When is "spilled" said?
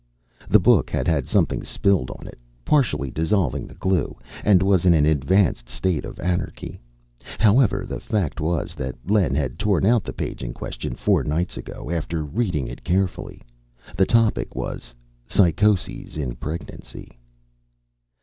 1.63-2.09